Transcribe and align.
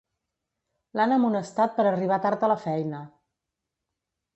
L'han 1.01 1.13
amonestat 1.19 1.77
per 1.77 1.87
arribar 1.93 2.21
tard 2.27 2.49
a 2.49 2.53
la 2.53 2.59
feina. 2.67 3.07